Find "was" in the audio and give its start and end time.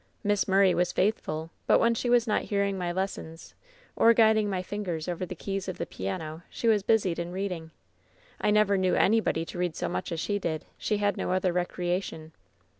0.73-0.91, 2.09-2.25, 6.67-6.81